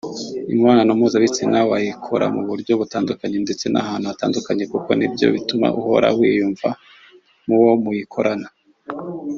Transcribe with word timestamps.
Imibonano 0.49 0.91
mpuzabitsina 0.99 1.57
wayikora 1.71 2.25
mu 2.35 2.41
buryo 2.49 2.73
butandukanye 2.81 3.37
ndetse 3.45 3.65
n’ahantu 3.69 4.05
hatandukanye 4.11 4.63
kuko 4.73 4.89
nibyo 4.97 5.27
bituma 5.35 5.67
uhora 5.79 6.07
wiyumva 6.17 6.69
muwo 7.47 7.71
muyikorana 7.83 8.47